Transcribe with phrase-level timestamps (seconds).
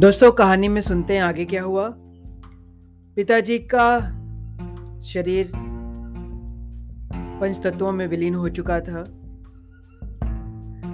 [0.00, 1.88] दोस्तों, कहानी में सुनते हैं आगे क्या हुआ।
[3.16, 3.98] पिताजी का
[5.00, 5.50] शरीर
[7.40, 9.04] पंच तत्वों में विलीन हो चुका था।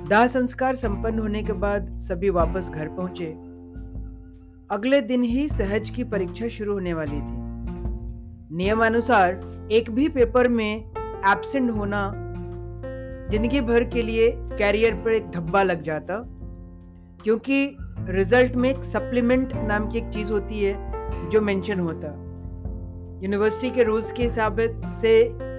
[0.09, 3.31] दाह संस्कार संपन्न होने के बाद सभी वापस घर पहुँचे।
[4.71, 10.77] अगले दिन ही सहज की परीक्षा शुरू होने वाली थी। नियमानुसार एक भी पेपर में
[10.77, 12.11] एब्सेंट होना
[13.31, 16.23] ज़िंदगी भर के लिए कैरियर पर एक धब्बा लग जाता,
[17.23, 17.77] क्योंकि
[18.09, 22.09] रिज़ल्ट में एक सप्लीमेंट नाम की एक चीज़ होती है जो मेंशन होता।
[23.23, 24.61] यूनिवर्सिटी के रूल्स के हिसाब
[25.01, 25.13] से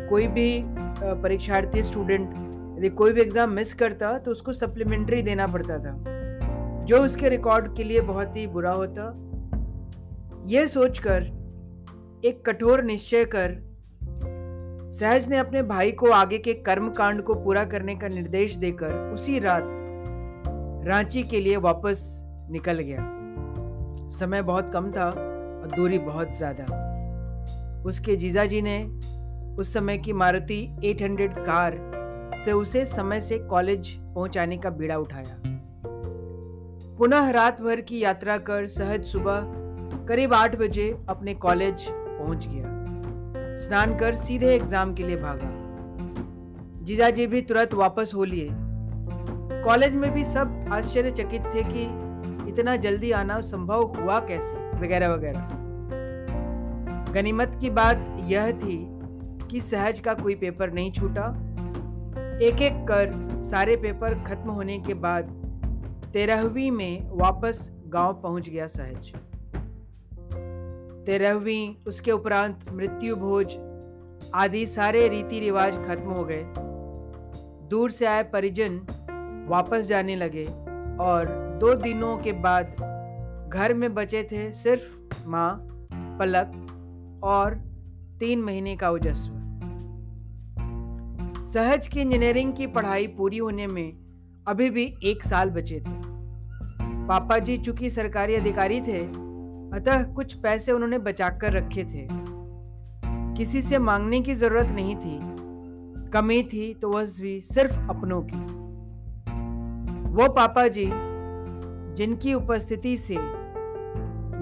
[0.09, 2.29] कोई भी परीक्षार्थी, स्टूडेंट
[2.77, 5.95] यदि कोई भी एग्ज़ाम मिस करता तो उसको सप्लीमेंट्री देना पड़ता था,
[6.85, 9.03] जो उसके रिकॉर्ड के लिए बहुत ही बुरा होता।
[10.47, 11.23] यह सोचकर,
[12.25, 13.57] एक कठोर निश्चय कर,
[14.91, 18.93] सहज ने अपने भाई को आगे के कर्म कांड को पूरा करने का निर्देश देकर
[19.13, 19.63] उसी रात
[20.87, 22.01] रांची के लिए वापस
[22.52, 23.07] निकल गया।
[24.10, 26.66] समय बहुत कम था और दूरी बहुत ज़्यादा।
[27.85, 28.84] उसके जीजाजी ने
[29.60, 31.77] उस समय की मारुति 800 कार
[32.46, 35.41] से उसे समय से कॉलेज पहुँचाने का बीड़ा उठाया।
[36.98, 39.41] पुनः रात भर की यात्रा कर सहज सुबह
[40.07, 45.49] करीब आठ बजे अपने कॉलेज पहुँच गया। स्नान कर सीधे एग्ज़ाम के लिए भागा।
[46.84, 48.48] जीजाजी भी तुरंत वापस हो लिए।
[49.63, 51.85] कॉलेज में भी सब आश्चर्यचकित थे कि
[52.52, 54.80] इतना जल्दी आना संभव हुआ कैसे?
[54.80, 55.48] वगैरह वगैरह।
[57.13, 58.77] गनीमत की बात यह थी
[59.52, 61.27] कि सहज का कोई पेपर नहीं छूटा।
[62.41, 63.12] एक एक कर
[63.44, 65.29] सारे पेपर खत्म होने के बाद
[66.13, 69.12] तेरहवीं में वापस गाँव पहुँच गया सहज।
[71.06, 73.56] तेरहवीं, उसके उपरांत मृत्यु भोज
[74.34, 76.44] आदि सारे रीति रिवाज खत्म हो गए।
[77.69, 78.81] दूर से आए परिजन
[79.50, 81.25] वापस जाने लगे। और
[81.61, 82.66] दो दिनों के बाद
[83.53, 86.51] घर में बचे थे सिर्फ़ माँ, पलक
[87.23, 87.53] और
[88.19, 89.31] तीन महीने का ओजस्व।
[91.53, 93.93] सहज की इंजीनियरिंग की पढ़ाई पूरी होने में
[94.47, 96.11] अभी भी एक साल बचे थे।
[97.07, 99.05] पापा जी चूँकि सरकारी अधिकारी थे,
[99.77, 102.07] अतः कुछ पैसे उन्होंने बचाकर रखे थे।
[103.37, 105.19] किसी से मांगने की ज़रूरत नहीं थी।
[106.11, 108.60] कमी थी तो वह भी सिर्फ़ अपनों की।
[110.11, 110.89] वो पापा जी
[111.95, 113.16] जिनकी उपस्थिति से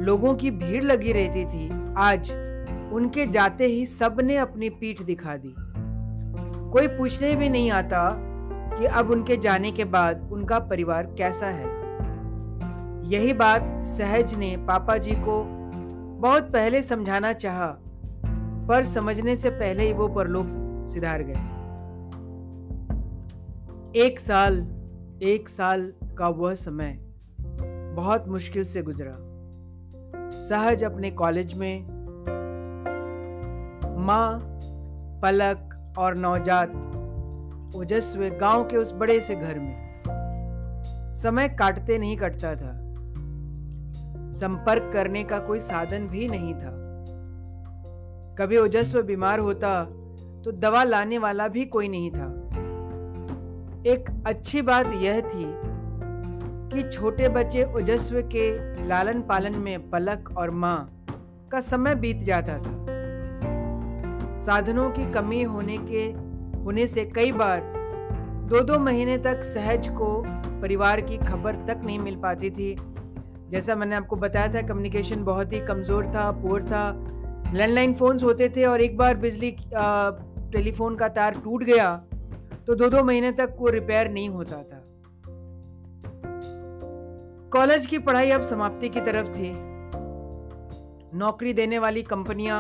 [0.03, 2.31] लोगों की भीड़ लगी रहती थी आज
[2.93, 5.53] उनके जाते ही सबने अपनी पीठ दिखा दी।
[6.71, 8.15] कोई पूछने भी नहीं आता
[8.77, 11.67] कि अब उनके जाने के बाद उनका परिवार कैसा है।
[13.09, 15.43] यही बात सहज ने पापा जी को
[16.19, 17.67] बहुत पहले समझाना चाहा,
[18.67, 20.47] पर समझने से पहले ही वो परलोक
[20.89, 21.47] सिधार गए।
[24.01, 24.78] एक साल
[25.23, 26.97] एक साल का वह समय
[27.95, 29.15] बहुत मुश्किल से गुजरा।
[30.31, 31.81] सहज अपने कॉलेज में
[33.99, 34.39] माँ,
[35.21, 36.69] पलक और नवजात
[37.75, 40.03] ओजस्व गाँव के उस बड़े से घर में।
[41.15, 42.71] समय काटते नहीं कटता था।
[44.33, 46.71] संपर्क करने का कोई साधन भी नहीं था।
[48.35, 49.83] कभी ओजस्व बीमार होता
[50.45, 52.38] तो दवा लाने वाला भी कोई नहीं था।
[53.87, 55.45] एक अच्छी बात यह थी
[56.71, 58.47] कि छोटे बच्चे ओजस्व के
[58.87, 61.05] लालन पालन में पलक और माँ
[61.51, 62.73] का समय बीत जाता था।
[64.35, 66.03] साधनों की कमी होने के,
[66.59, 67.61] होने से कई बार
[68.49, 70.11] दो दो महीने तक सहज को
[70.61, 72.75] परिवार की खबर तक नहीं मिल पाती थी।
[73.49, 76.91] जैसा मैंने आपको बताया था कम्युनिकेशन बहुत ही कमज़ोर था पुअर था।
[77.53, 81.89] लैंडलाइन फ़ोन्स होते थे और एक बार बिजली टेलीफोन का तार टूट गया
[82.69, 84.81] तो दो दो महीने तक वो रिपेयर नहीं होता था।
[87.53, 89.51] कॉलेज की पढ़ाई अब समाप्ति की तरफ़ थी।
[91.17, 92.59] नौकरी देने वाली कंपनियाँ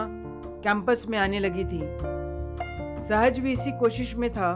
[0.63, 1.81] कैंपस में आने लगी थी।
[3.07, 4.51] सहज भी इसी कोशिश में था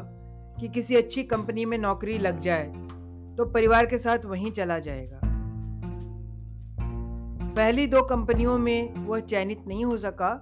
[0.60, 2.66] कि किसी अच्छी कंपनी में नौकरी लग जाए
[3.38, 5.20] तो परिवार के साथ वहीं चला जाएगा।
[7.54, 10.34] पहली दो कंपनियों में वह चयनित नहीं हो सका,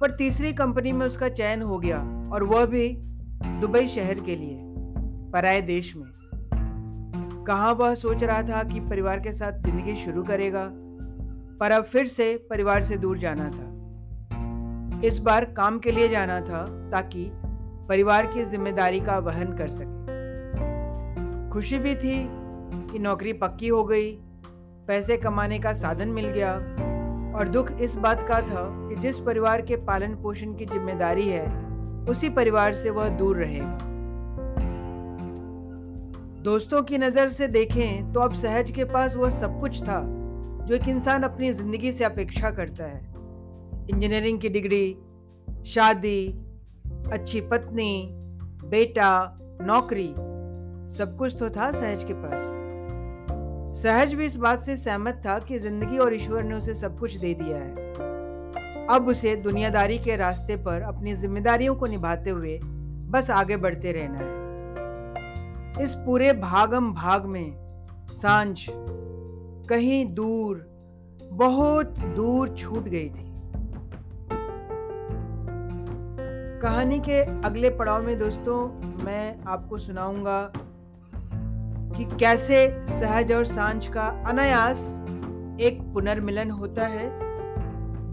[0.00, 1.98] पर तीसरी कंपनी में उसका चयन हो गया
[2.32, 2.88] और वह भी
[3.42, 4.58] दुबई शहर के लिए,
[5.32, 6.04] पराए देश में।
[7.46, 10.70] कहा वह सोच रहा था कि परिवार के साथ ज़िंदगी शुरू करेगा,
[11.60, 16.40] पर अब फिर से परिवार से दूर जाना था। इस बार काम के लिए जाना
[16.40, 17.28] था ताकि
[17.88, 19.94] परिवार की ज़िम्मेदारी का वहन कर सके।
[21.50, 22.16] खुशी भी थी
[22.92, 24.10] कि नौकरी पक्की हो गई,
[24.88, 26.52] पैसे कमाने का साधन मिल गया,
[27.38, 31.46] और दुख इस बात का था कि जिस परिवार के पालन पोषण की ज़िम्मेदारी है
[32.08, 33.78] उसी परिवार से वह दूर रहेगा
[36.42, 40.00] दोस्तों की नज़र से देखें तो अब सहज के पास वह सब कुछ था,
[40.66, 43.00] जो एक इंसान अपनी ज़िंदगी से अपेक्षा करता है।
[43.90, 44.96] इंजीनियरिंग की डिग्री,
[45.66, 46.26] शादी,
[47.12, 48.08] अच्छी पत्नी,
[48.64, 50.08] बेटा, नौकरी,
[50.96, 52.40] सब कुछ तो था सहज के पास।
[53.80, 57.16] सहज भी इस बात से सहमत था कि ज़िंदगी और ईश्वर ने उसे सब कुछ
[57.16, 57.74] दे दिया है।
[58.90, 62.58] अब उसे दुनियादारी के रास्ते पर अपनी जिम्मेदारियों को निभाते हुए
[63.10, 67.56] बस आगे बढ़ते रहना है। इस पूरे भागम भाग में
[68.12, 68.66] साँझ
[69.68, 70.66] कहीं दूर,
[71.32, 73.24] बहुत दूर छूट गई थी।
[76.62, 78.68] कहानी के अगले पड़ाव में दोस्तों,
[79.04, 80.52] मैं आपको सुनाऊँगा
[81.96, 85.02] कि कैसे सहज और साँझ का अनायास
[85.60, 87.25] एक पुनर्मिलन होता है।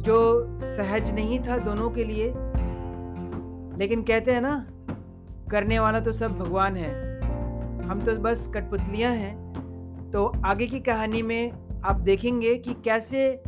[0.03, 2.27] जो सहज नहीं था दोनों के लिए,
[3.77, 4.67] लेकिन कहते हैं ना,
[5.51, 7.19] करने वाला तो सब भगवान है।
[7.83, 9.43] हम तो बस कठपुतलियाँ हैं।
[10.13, 11.51] तो आगे की कहानी में
[11.85, 13.43] आप देखेंगे कि कैसे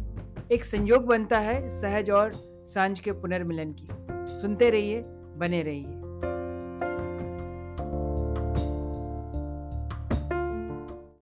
[0.52, 2.32] एक संयोग बनता है सहज और
[2.66, 3.88] साँझ के पुनर्मिलन की।
[4.42, 5.02] सुनते रहिए,
[5.38, 6.05] बने रहिए।